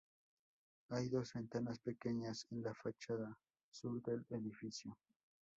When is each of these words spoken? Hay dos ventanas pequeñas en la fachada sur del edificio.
Hay 0.89 1.09
dos 1.09 1.31
ventanas 1.35 1.77
pequeñas 1.77 2.47
en 2.49 2.63
la 2.63 2.73
fachada 2.73 3.37
sur 3.69 4.01
del 4.01 4.25
edificio. 4.31 4.97